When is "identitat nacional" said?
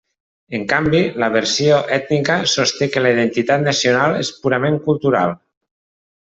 3.17-4.19